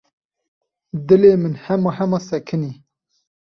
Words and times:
Dilê 1.07 1.33
min 1.41 1.55
hema 1.63 1.91
hema 1.97 2.19
sekinî. 2.29 2.71